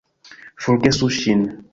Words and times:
Forgesu 0.65 1.09
ŝin! 1.19 1.45